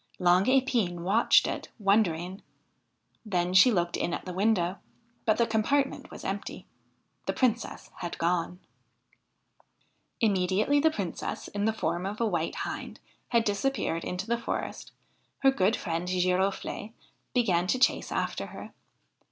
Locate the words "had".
7.97-8.17, 13.27-13.43